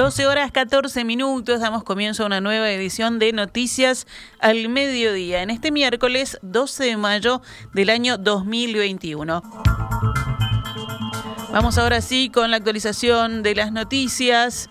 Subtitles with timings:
[0.00, 4.06] 12 horas 14 minutos, damos comienzo a una nueva edición de Noticias
[4.38, 7.42] al Mediodía, en este miércoles 12 de mayo
[7.74, 9.42] del año 2021.
[11.52, 14.70] Vamos ahora sí con la actualización de las noticias.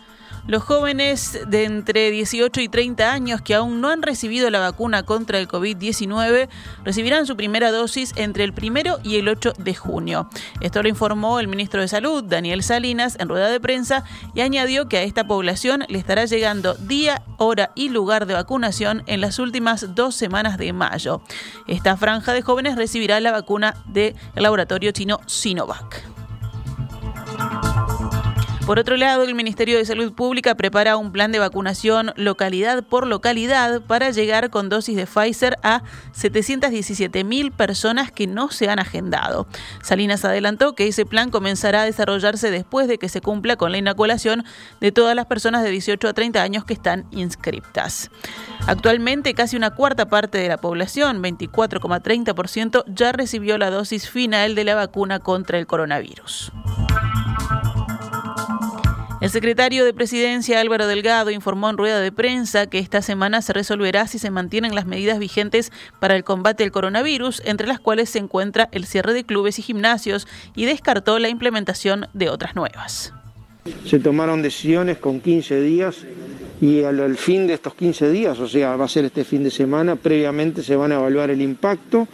[0.50, 5.04] Los jóvenes de entre 18 y 30 años que aún no han recibido la vacuna
[5.04, 6.50] contra el COVID-19
[6.84, 10.28] recibirán su primera dosis entre el primero y el 8 de junio.
[10.60, 14.90] Esto lo informó el ministro de Salud, Daniel Salinas, en rueda de prensa y añadió
[14.90, 19.38] que a esta población le estará llegando día, hora y lugar de vacunación en las
[19.38, 21.21] últimas dos semanas de mayo.
[21.68, 26.10] Esta franja de jóvenes recibirá la vacuna del laboratorio chino Sinovac.
[28.69, 33.08] Por otro lado, el Ministerio de Salud Pública prepara un plan de vacunación localidad por
[33.08, 38.78] localidad para llegar con dosis de Pfizer a 717 mil personas que no se han
[38.78, 39.47] agendado.
[39.81, 43.80] Salinas adelantó que ese plan comenzará a desarrollarse después de que se cumpla con la
[43.80, 44.45] inoculación
[44.80, 48.11] de todas las personas de 18 a 30 años que están inscriptas.
[48.67, 54.64] Actualmente, casi una cuarta parte de la población, 24,30%, ya recibió la dosis final de
[54.64, 56.52] la vacuna contra el coronavirus.
[59.22, 63.52] El secretario de Presidencia Álvaro Delgado informó en rueda de prensa que esta semana se
[63.52, 68.09] resolverá si se mantienen las medidas vigentes para el combate al coronavirus, entre las cuales
[68.09, 73.14] se encuentra el cierre de clubes y gimnasios, y descartó la implementación de otras nuevas.
[73.86, 75.98] Se tomaron decisiones con 15 días
[76.61, 79.52] y al, fin de estos 15 días, o sea, va a ser este fin de
[79.52, 82.08] semana, previamente se van a evaluar el impacto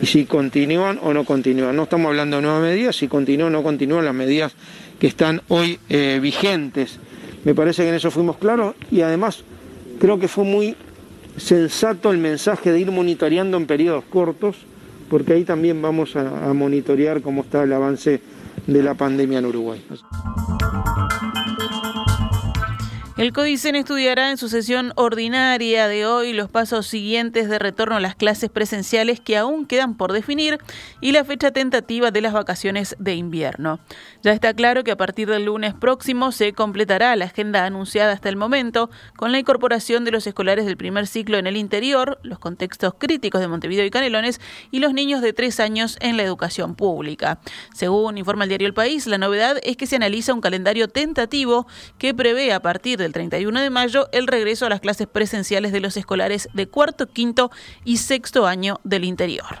[0.00, 1.76] y si continúan o no continúan.
[1.76, 4.54] No estamos hablando de nuevas medidas, si continúan o no continúan las medidas
[4.98, 6.98] que están hoy eh, vigentes.
[7.44, 9.44] Me parece que en eso fuimos claros y además
[9.98, 10.76] creo que fue muy
[11.36, 14.56] sensato el mensaje de ir monitoreando en periodos cortos,
[15.08, 18.20] porque ahí también vamos a, a monitorear cómo está el avance
[18.66, 19.82] de la pandemia en Uruguay.
[23.16, 28.00] El CODICEN estudiará en su sesión ordinaria de hoy los pasos siguientes de retorno a
[28.00, 30.58] las clases presenciales que aún quedan por definir
[31.00, 33.80] y la fecha tentativa de las vacaciones de invierno.
[34.22, 38.28] Ya está claro que a partir del lunes próximo se completará la agenda anunciada hasta
[38.28, 42.38] el momento con la incorporación de los escolares del primer ciclo en el interior, los
[42.38, 46.74] contextos críticos de Montevideo y Canelones y los niños de tres años en la educación
[46.74, 47.40] pública.
[47.74, 51.66] Según informa el diario El País, la novedad es que se analiza un calendario tentativo
[51.96, 55.72] que prevé a partir de el 31 de mayo el regreso a las clases presenciales
[55.72, 57.50] de los escolares de cuarto, quinto
[57.84, 59.60] y sexto año del interior.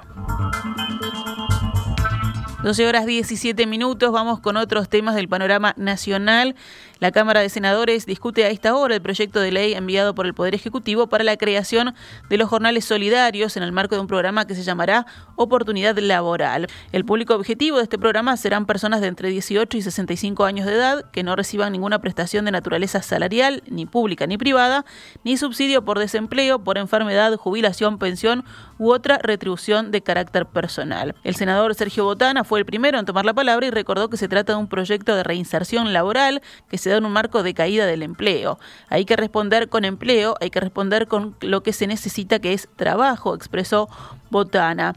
[2.62, 6.56] 12 horas 17 minutos, vamos con otros temas del panorama nacional.
[6.98, 10.32] La Cámara de Senadores discute a esta hora el proyecto de ley enviado por el
[10.32, 11.94] Poder Ejecutivo para la creación
[12.30, 15.04] de los jornales solidarios en el marco de un programa que se llamará
[15.36, 16.68] Oportunidad Laboral.
[16.92, 20.72] El público objetivo de este programa serán personas de entre 18 y 65 años de
[20.72, 24.86] edad que no reciban ninguna prestación de naturaleza salarial, ni pública ni privada,
[25.22, 28.42] ni subsidio por desempleo, por enfermedad, jubilación, pensión
[28.78, 31.14] u otra retribución de carácter personal.
[31.24, 34.28] El senador Sergio Botana fue el primero en tomar la palabra y recordó que se
[34.28, 36.40] trata de un proyecto de reinserción laboral
[36.70, 38.60] que se se da en un marco de caída del empleo.
[38.90, 42.68] Hay que responder con empleo, hay que responder con lo que se necesita, que es
[42.76, 43.88] trabajo, expresó
[44.30, 44.94] Botana.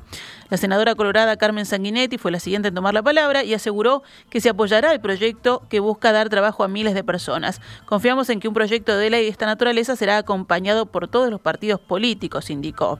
[0.49, 4.01] La senadora colorada Carmen Sanguinetti fue la siguiente en tomar la palabra y aseguró
[4.31, 7.61] que se apoyará el proyecto que busca dar trabajo a miles de personas.
[7.85, 11.39] Confiamos en que un proyecto de ley de esta naturaleza será acompañado por todos los
[11.39, 12.99] partidos políticos, indicó.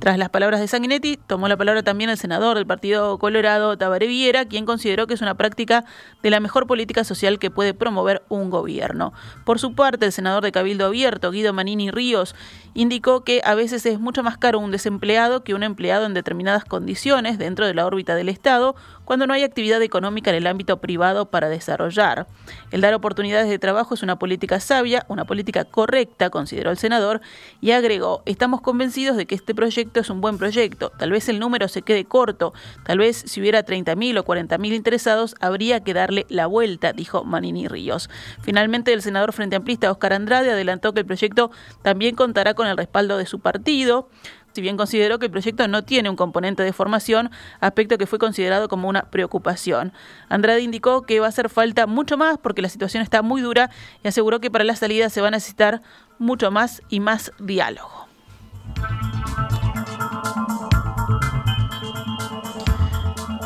[0.00, 4.06] Tras las palabras de Sanguinetti, tomó la palabra también el senador del Partido Colorado, Tabaré
[4.06, 5.86] Viera, quien consideró que es una práctica
[6.22, 9.14] de la mejor política social que puede promover un gobierno.
[9.46, 12.34] Por su parte, el senador de Cabildo Abierto, Guido Manini Ríos,
[12.74, 16.64] indicó que a veces es mucho más caro un desempleado que un empleado en determinadas
[16.64, 18.74] condiciones dentro de la órbita del Estado
[19.04, 22.26] cuando no hay actividad económica en el ámbito privado para desarrollar.
[22.70, 27.20] El dar oportunidades de trabajo es una política sabia, una política correcta, consideró el senador,
[27.60, 31.40] y agregó, estamos convencidos de que este proyecto es un buen proyecto, tal vez el
[31.40, 36.26] número se quede corto, tal vez si hubiera 30.000 o 40.000 interesados habría que darle
[36.28, 38.08] la vuelta, dijo Manini Ríos.
[38.40, 41.50] Finalmente, el senador Frente Amplista Oscar Andrade adelantó que el proyecto
[41.82, 44.08] también contará con el respaldo de su partido
[44.52, 48.18] si bien consideró que el proyecto no tiene un componente de formación, aspecto que fue
[48.18, 49.92] considerado como una preocupación.
[50.28, 53.70] Andrade indicó que va a hacer falta mucho más porque la situación está muy dura
[54.02, 55.82] y aseguró que para la salida se va a necesitar
[56.18, 58.06] mucho más y más diálogo.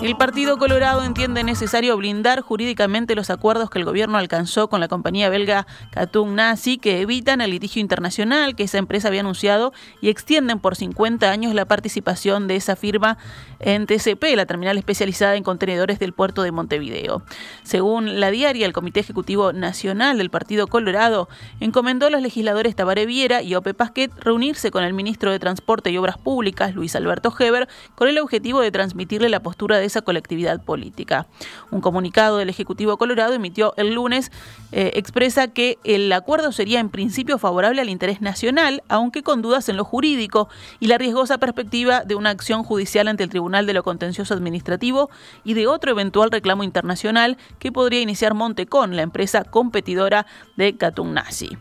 [0.02, 4.88] El Partido Colorado entiende necesario blindar jurídicamente los acuerdos que el gobierno alcanzó con la
[4.88, 9.72] compañía belga Katung Nazi que evitan el litigio internacional que esa empresa había anunciado
[10.02, 13.16] y extienden por 50 años la participación de esa firma
[13.58, 17.22] en TCP, la terminal especializada en contenedores del puerto de Montevideo.
[17.62, 21.28] Según la diaria, el Comité Ejecutivo Nacional del Partido Colorado
[21.58, 25.90] encomendó a los legisladores Tabaré Viera y Ope Pasquet reunirse con el ministro de Transporte
[25.90, 30.02] y Obras Públicas, Luis Alberto Heber, con el objetivo de transmitirle la postura de esa
[30.02, 31.26] colectividad política.
[31.70, 34.30] Un comunicado del Ejecutivo Colorado emitió el lunes
[34.72, 39.68] eh, expresa que el acuerdo sería en principio favorable al interés nacional, aunque con dudas
[39.68, 40.48] en lo jurídico
[40.80, 45.10] y la riesgosa perspectiva de una acción judicial ante el Tribunal de lo Contencioso Administrativo
[45.44, 51.56] y de otro eventual reclamo internacional que podría iniciar Montecón, la empresa competidora de Katunasi.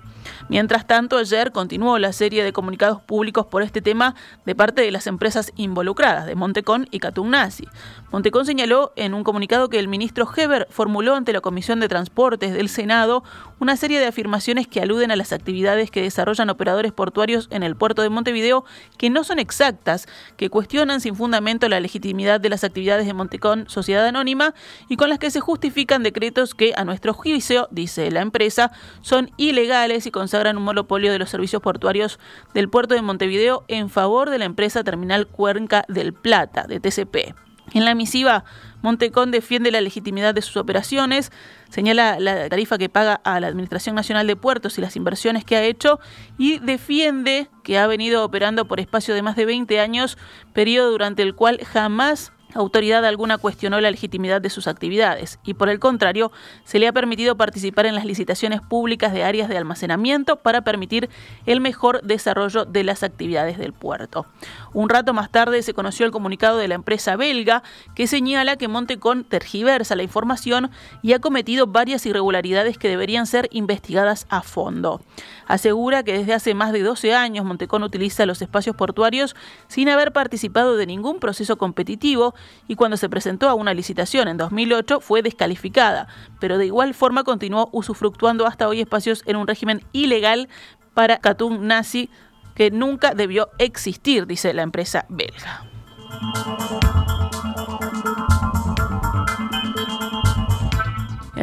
[0.50, 4.92] Mientras tanto, ayer continuó la serie de comunicados públicos por este tema de parte de
[4.92, 7.68] las empresas involucradas, de Montecón y Catugnasi.
[8.12, 12.54] Montecón señaló en un comunicado que el ministro Heber formuló ante la Comisión de Transportes
[12.54, 13.24] del Senado
[13.60, 17.75] una serie de afirmaciones que aluden a las actividades que desarrollan operadores portuarios en el
[17.75, 18.66] puerto de Montevideo
[18.98, 20.07] que no son exactas,
[20.38, 24.54] que cuestionan sin fundamento la legitimidad de las actividades de Montecón Sociedad Anónima
[24.89, 28.71] y con las que se justifican decretos que, a nuestro juicio, dice la empresa,
[29.01, 32.20] son ilegales y consagran un monopolio de los servicios portuarios
[32.54, 37.36] del puerto de Montevideo en favor de la empresa Terminal Cuenca del Plata, de TCP.
[37.74, 38.46] En la misiva,
[38.82, 41.34] Montecón defiende la legitimidad de sus operaciones,
[41.70, 45.58] señala la tarifa que paga a la Administración Nacional de Puertos y las inversiones que
[45.58, 46.00] ha hecho
[46.38, 50.18] y defiende que ha venido operando por espacio de más de 20 años,
[50.54, 55.69] periodo durante el cual jamás autoridad alguna cuestionó la legitimidad de sus actividades y por
[55.69, 56.31] el contrario
[56.63, 61.10] se le ha permitido participar en las licitaciones públicas de áreas de almacenamiento para permitir
[61.46, 64.25] el mejor desarrollo de las actividades del puerto.
[64.74, 67.63] Un rato más tarde se conoció el comunicado de la empresa belga
[67.96, 70.72] que señala que Montecón tergiversa la información
[71.02, 75.02] y ha cometido varias irregularidades que deberían ser investigadas a fondo.
[75.48, 79.36] Asegura que desde hace más de 12 años Montecón utiliza los espacios portuarios
[79.68, 82.34] sin haber participado de ningún proceso competitivo
[82.68, 86.07] y cuando se presentó a una licitación en 2008 fue descalificada,
[86.39, 90.50] pero de igual forma continuó usufructuando hasta hoy espacios en un régimen ilegal
[90.94, 92.09] para Katun Nazi
[92.56, 95.65] que nunca debió existir, dice la empresa belga.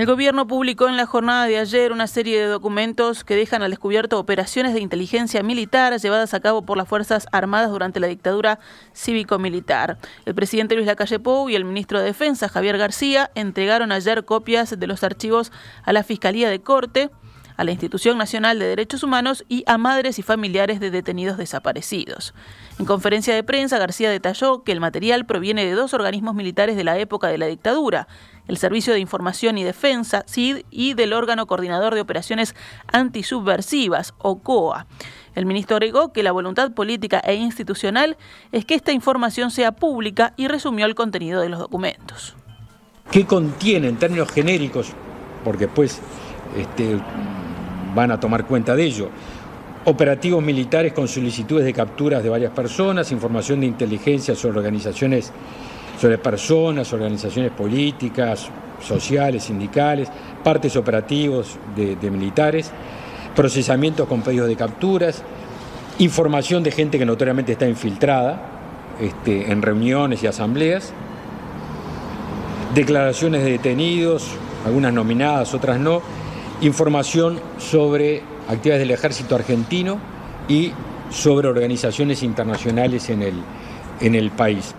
[0.03, 3.71] El gobierno publicó en la jornada de ayer una serie de documentos que dejan al
[3.71, 8.59] descubierto operaciones de inteligencia militar llevadas a cabo por las Fuerzas Armadas durante la dictadura
[8.97, 9.99] cívico-militar.
[10.25, 14.77] El presidente Luis Lacalle Pou y el ministro de Defensa, Javier García, entregaron ayer copias
[14.77, 15.53] de los archivos
[15.85, 17.11] a la Fiscalía de Corte
[17.57, 22.35] a la Institución Nacional de Derechos Humanos y a madres y familiares de detenidos desaparecidos.
[22.79, 26.85] En conferencia de prensa, García detalló que el material proviene de dos organismos militares de
[26.85, 28.09] la época de la dictadura,
[28.49, 32.55] el Servicio de Información y Defensa, SID, y del órgano coordinador de operaciones
[32.93, 34.87] antisubversivas, OCOA.
[35.35, 38.17] El ministro agregó que la voluntad política e institucional
[38.53, 42.37] es que esta información sea pública y resumió el contenido de los documentos.
[43.11, 44.93] ¿Qué contiene en términos genéricos?
[45.45, 46.01] Porque pues
[46.57, 46.99] este,
[47.95, 49.09] van a tomar cuenta de ello.
[49.85, 55.33] Operativos militares con solicitudes de capturas de varias personas, información de inteligencia sobre organizaciones,
[56.01, 58.49] sobre personas, organizaciones políticas,
[58.81, 60.09] sociales, sindicales,
[60.43, 62.71] partes operativos de, militares,
[63.35, 65.23] procesamientos con pedidos de capturas,
[65.99, 68.41] información de gente que notoriamente está infiltrada
[69.01, 70.93] este, en reuniones y asambleas,
[72.75, 74.29] declaraciones de detenidos,
[74.65, 76.03] algunas nominadas, otras no,
[76.63, 79.99] información sobre actividades del ejército argentino
[80.49, 80.73] y
[81.11, 83.35] sobre organizaciones internacionales en el,
[84.01, 84.75] en el país.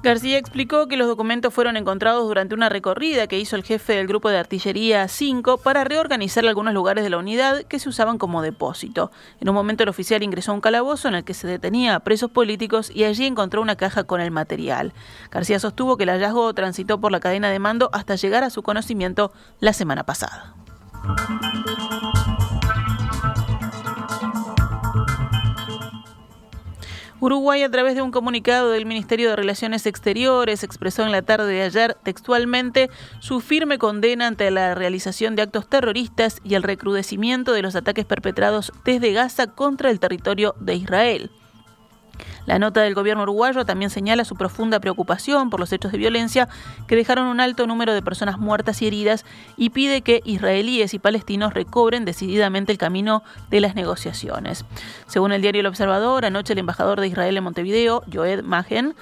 [0.00, 4.06] García explicó que los documentos fueron encontrados durante una recorrida que hizo el jefe del
[4.06, 8.40] grupo de artillería 5 para reorganizar algunos lugares de la unidad que se usaban como
[8.40, 9.10] depósito.
[9.40, 12.00] En un momento el oficial ingresó a un calabozo en el que se detenía a
[12.00, 14.92] presos políticos y allí encontró una caja con el material.
[15.32, 18.62] García sostuvo que el hallazgo transitó por la cadena de mando hasta llegar a su
[18.62, 20.54] conocimiento la semana pasada.
[27.20, 31.52] Uruguay, a través de un comunicado del Ministerio de Relaciones Exteriores, expresó en la tarde
[31.52, 37.52] de ayer textualmente su firme condena ante la realización de actos terroristas y el recrudecimiento
[37.52, 41.30] de los ataques perpetrados desde Gaza contra el territorio de Israel.
[42.46, 46.48] La nota del gobierno uruguayo también señala su profunda preocupación por los hechos de violencia
[46.86, 49.24] que dejaron un alto número de personas muertas y heridas
[49.56, 54.64] y pide que israelíes y palestinos recobren decididamente el camino de las negociaciones.
[55.06, 58.94] Según el diario El Observador, anoche el embajador de Israel en Montevideo, Joed Magen,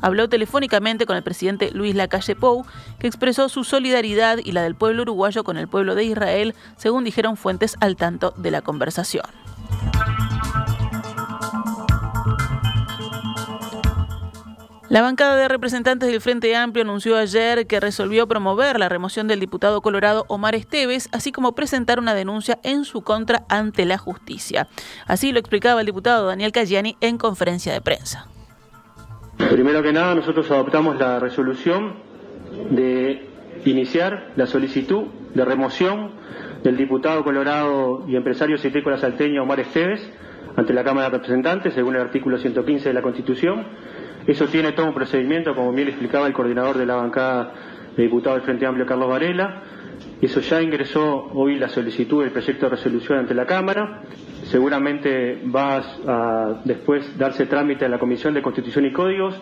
[0.00, 2.64] habló telefónicamente con el presidente Luis Lacalle Pou,
[2.98, 7.04] que expresó su solidaridad y la del pueblo uruguayo con el pueblo de Israel, según
[7.04, 9.24] dijeron fuentes al tanto de la conversación.
[14.88, 19.40] La bancada de representantes del Frente Amplio anunció ayer que resolvió promover la remoción del
[19.40, 24.68] diputado colorado Omar Esteves, así como presentar una denuncia en su contra ante la justicia.
[25.08, 28.28] Así lo explicaba el diputado Daniel Cayani en conferencia de prensa.
[29.50, 31.94] Primero que nada, nosotros adoptamos la resolución
[32.70, 33.28] de
[33.64, 36.12] iniciar la solicitud de remoción
[36.62, 40.00] del diputado colorado y empresario citrícola salteño Omar Esteves
[40.54, 43.66] ante la Cámara de Representantes, según el artículo 115 de la Constitución
[44.26, 47.52] eso tiene todo un procedimiento, como bien explicaba el coordinador de la bancada
[47.96, 49.62] de diputados del Frente Amplio, Carlos Varela.
[50.20, 54.02] Eso ya ingresó hoy la solicitud del proyecto de resolución ante la Cámara.
[54.44, 59.40] Seguramente va a después darse trámite a la Comisión de Constitución y Códigos.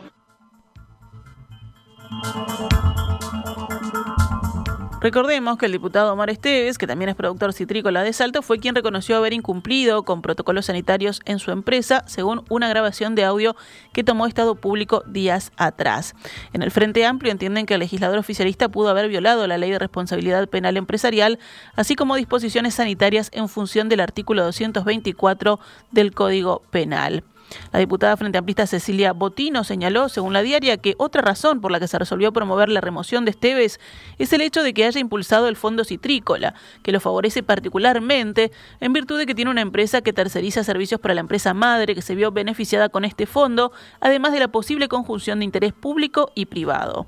[5.04, 8.74] Recordemos que el diputado Omar Esteves, que también es productor citrícola de Salto, fue quien
[8.74, 13.54] reconoció haber incumplido con protocolos sanitarios en su empresa, según una grabación de audio
[13.92, 16.14] que tomó Estado Público días atrás.
[16.54, 19.78] En el Frente Amplio entienden que el legislador oficialista pudo haber violado la ley de
[19.78, 21.38] responsabilidad penal empresarial,
[21.76, 27.24] así como disposiciones sanitarias en función del artículo 224 del Código Penal.
[27.72, 31.80] La diputada frente amplista Cecilia Botino señaló, según la diaria, que otra razón por la
[31.80, 33.80] que se resolvió promover la remoción de Esteves
[34.18, 38.92] es el hecho de que haya impulsado el fondo citrícola, que lo favorece particularmente en
[38.92, 42.14] virtud de que tiene una empresa que terceriza servicios para la empresa madre que se
[42.14, 47.06] vio beneficiada con este fondo, además de la posible conjunción de interés público y privado.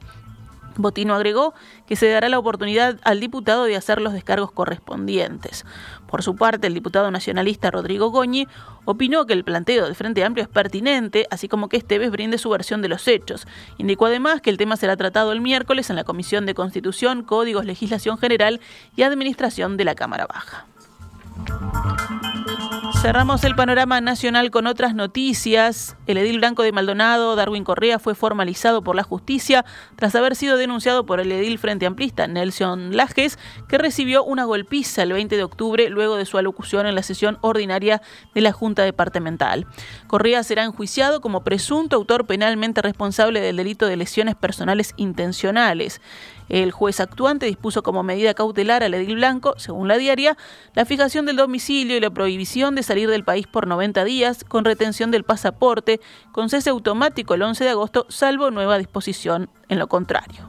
[0.78, 1.54] Botino agregó
[1.86, 5.64] que se dará la oportunidad al diputado de hacer los descargos correspondientes.
[6.06, 8.46] Por su parte, el diputado nacionalista Rodrigo Goñi
[8.84, 12.50] opinó que el planteo del Frente Amplio es pertinente, así como que Esteves brinde su
[12.50, 13.46] versión de los hechos.
[13.78, 17.64] Indicó además que el tema será tratado el miércoles en la Comisión de Constitución, Códigos,
[17.64, 18.60] Legislación General
[18.94, 20.66] y Administración de la Cámara Baja.
[23.06, 25.96] Cerramos el panorama nacional con otras noticias.
[26.08, 30.56] El edil blanco de Maldonado, Darwin Correa, fue formalizado por la justicia tras haber sido
[30.56, 33.38] denunciado por el edil frente amplista Nelson Lajes,
[33.68, 37.38] que recibió una golpiza el 20 de octubre luego de su alocución en la sesión
[37.42, 38.02] ordinaria
[38.34, 39.66] de la Junta Departamental.
[40.08, 46.00] Correa será enjuiciado como presunto autor penalmente responsable del delito de lesiones personales intencionales.
[46.48, 50.36] El juez actuante dispuso como medida cautelar al edil blanco, según la diaria,
[50.74, 54.64] la fijación del domicilio y la prohibición de salir del país por 90 días con
[54.64, 56.00] retención del pasaporte,
[56.32, 60.48] con cese automático el 11 de agosto, salvo nueva disposición en lo contrario.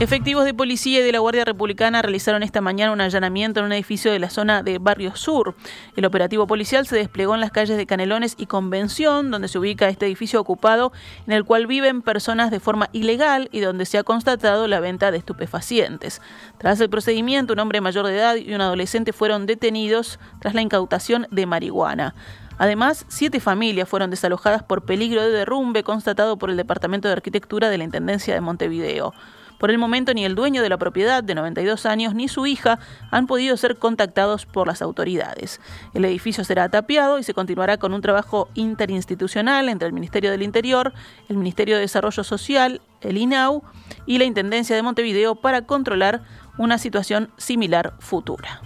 [0.00, 3.72] Efectivos de policía y de la Guardia Republicana realizaron esta mañana un allanamiento en un
[3.72, 5.54] edificio de la zona de Barrio Sur.
[5.96, 9.88] El operativo policial se desplegó en las calles de Canelones y Convención, donde se ubica
[9.88, 10.92] este edificio ocupado
[11.28, 15.12] en el cual viven personas de forma ilegal y donde se ha constatado la venta
[15.12, 16.20] de estupefacientes.
[16.58, 20.62] Tras el procedimiento, un hombre mayor de edad y un adolescente fueron detenidos tras la
[20.62, 22.16] incautación de marihuana.
[22.58, 27.70] Además, siete familias fueron desalojadas por peligro de derrumbe constatado por el Departamento de Arquitectura
[27.70, 29.14] de la Intendencia de Montevideo.
[29.58, 32.78] Por el momento, ni el dueño de la propiedad, de 92 años, ni su hija
[33.10, 35.60] han podido ser contactados por las autoridades.
[35.94, 40.42] El edificio será tapiado y se continuará con un trabajo interinstitucional entre el Ministerio del
[40.42, 40.92] Interior,
[41.28, 43.62] el Ministerio de Desarrollo Social, el INAU
[44.06, 46.22] y la Intendencia de Montevideo para controlar
[46.58, 48.60] una situación similar futura.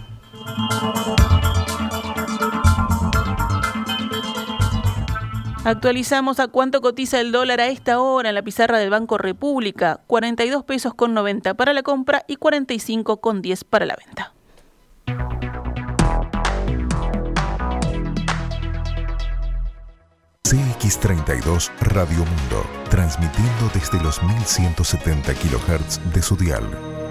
[5.65, 10.01] Actualizamos a cuánto cotiza el dólar a esta hora en la pizarra del Banco República.
[10.07, 14.33] 42 pesos con 90 para la compra y 45 con 10 para la venta.
[20.43, 27.08] CX32 Radio Mundo, transmitiendo desde los 1170 kHz de su dial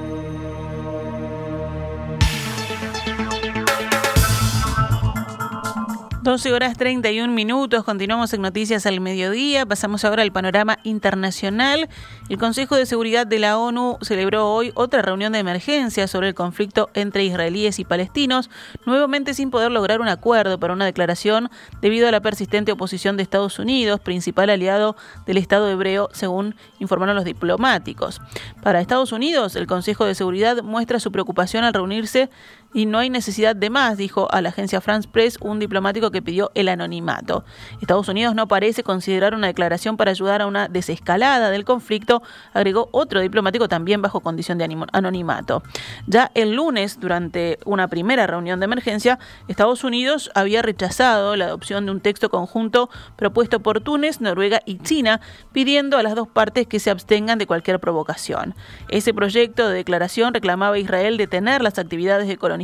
[6.20, 11.88] 12 horas 31 minutos, continuamos en Noticias al Mediodía, pasamos ahora al panorama internacional.
[12.28, 16.34] El Consejo de Seguridad de la ONU celebró hoy otra reunión de emergencia sobre el
[16.34, 18.50] conflicto entre israelíes y palestinos,
[18.84, 23.22] nuevamente sin poder lograr un acuerdo para una declaración debido a la persistente oposición de
[23.22, 28.20] Estados Unidos, principal aliado del Estado hebreo, según informaron los diplomáticos.
[28.60, 32.28] Para Estados Unidos, el Consejo de Seguridad muestra su preocupación al reunirse
[32.74, 36.22] y no hay necesidad de más, dijo a la agencia France Press un diplomático que
[36.22, 37.44] pidió el anonimato.
[37.80, 42.22] Estados Unidos no parece considerar una declaración para ayudar a una desescalada del conflicto,
[42.52, 45.62] agregó otro diplomático también bajo condición de anonimato.
[46.06, 51.86] Ya el lunes, durante una primera reunión de emergencia, Estados Unidos había rechazado la adopción
[51.86, 55.20] de un texto conjunto propuesto por Túnez, Noruega y China,
[55.52, 58.54] pidiendo a las dos partes que se abstengan de cualquier provocación.
[58.88, 62.57] Ese proyecto de declaración reclamaba a Israel detener las actividades de colonización,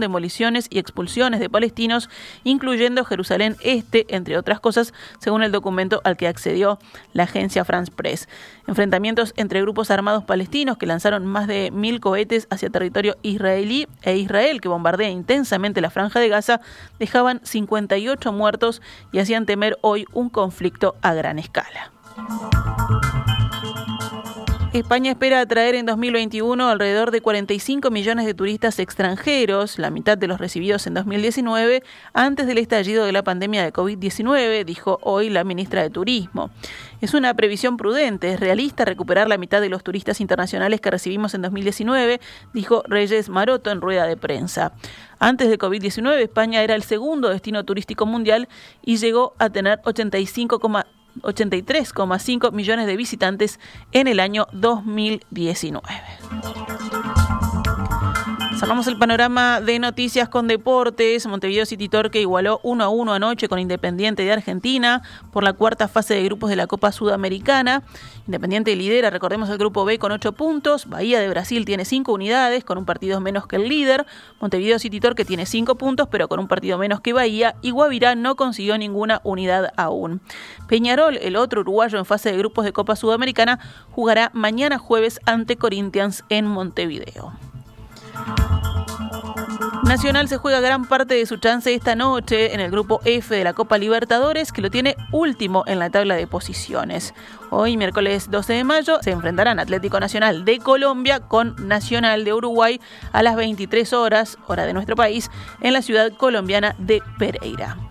[0.00, 2.08] demoliciones y expulsiones de palestinos,
[2.44, 6.78] incluyendo Jerusalén Este, entre otras cosas, según el documento al que accedió
[7.12, 8.28] la agencia France Press.
[8.66, 14.16] Enfrentamientos entre grupos armados palestinos que lanzaron más de mil cohetes hacia territorio israelí e
[14.16, 16.60] Israel, que bombardea intensamente la franja de Gaza,
[16.98, 21.92] dejaban 58 muertos y hacían temer hoy un conflicto a gran escala.
[24.74, 30.26] España espera atraer en 2021 alrededor de 45 millones de turistas extranjeros, la mitad de
[30.26, 31.82] los recibidos en 2019,
[32.12, 36.50] antes del estallido de la pandemia de COVID-19, dijo hoy la ministra de Turismo.
[37.00, 41.32] Es una previsión prudente, es realista recuperar la mitad de los turistas internacionales que recibimos
[41.32, 42.20] en 2019,
[42.52, 44.72] dijo Reyes Maroto en rueda de prensa.
[45.18, 48.48] Antes de COVID-19, España era el segundo destino turístico mundial
[48.82, 50.60] y llegó a tener 85,
[51.22, 53.60] 83,5 millones de visitantes
[53.92, 55.82] en el año 2019.
[58.58, 61.24] Cerramos el panorama de noticias con deportes.
[61.28, 65.86] Montevideo City Torque igualó 1 a 1 anoche con Independiente de Argentina por la cuarta
[65.86, 67.84] fase de grupos de la Copa Sudamericana.
[68.26, 70.86] Independiente lidera, recordemos, el grupo B con 8 puntos.
[70.88, 74.06] Bahía de Brasil tiene 5 unidades con un partido menos que el líder.
[74.40, 77.54] Montevideo City Torque tiene 5 puntos pero con un partido menos que Bahía.
[77.62, 80.20] Y Guavirá no consiguió ninguna unidad aún.
[80.66, 83.60] Peñarol, el otro uruguayo en fase de grupos de Copa Sudamericana,
[83.92, 87.34] jugará mañana jueves ante Corinthians en Montevideo.
[89.88, 93.42] Nacional se juega gran parte de su chance esta noche en el grupo F de
[93.42, 97.14] la Copa Libertadores, que lo tiene último en la tabla de posiciones.
[97.48, 102.80] Hoy, miércoles 12 de mayo, se enfrentarán Atlético Nacional de Colombia con Nacional de Uruguay
[103.12, 105.30] a las 23 horas, hora de nuestro país,
[105.62, 107.87] en la ciudad colombiana de Pereira.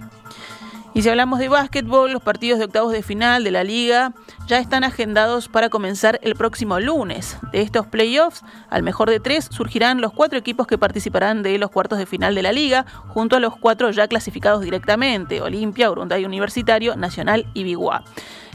[0.93, 4.13] Y si hablamos de básquetbol, los partidos de octavos de final de la liga
[4.47, 7.37] ya están agendados para comenzar el próximo lunes.
[7.51, 11.69] De estos playoffs, al mejor de tres, surgirán los cuatro equipos que participarán de los
[11.69, 16.25] cuartos de final de la liga, junto a los cuatro ya clasificados directamente, Olimpia, Urunday
[16.25, 18.03] Universitario, Nacional y Biguá.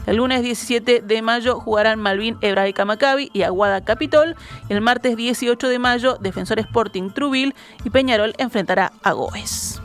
[0.05, 4.35] El lunes 17 de mayo jugarán Malvin Hebraica Maccabi y Aguada Capitol.
[4.67, 9.81] El martes 18 de mayo, Defensor Sporting Trubil y Peñarol enfrentará a Goes.